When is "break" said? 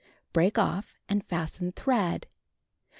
0.33-0.57